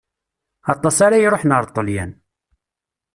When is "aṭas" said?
0.73-0.97